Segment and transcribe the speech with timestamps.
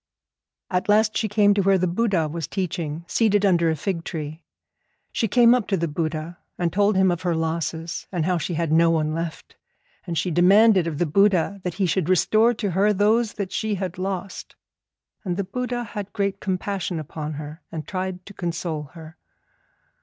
[0.71, 4.41] At last she came to where the Buddha was teaching, seated under a fig tree.
[5.11, 8.55] She came up to the Buddha, and told him of her losses, and how she
[8.55, 9.57] had no one left;
[10.07, 13.75] and she demanded of the Buddha that he should restore to her those that she
[13.75, 14.55] had lost.
[15.23, 19.17] And the Buddha had great compassion upon her, and tried to console her.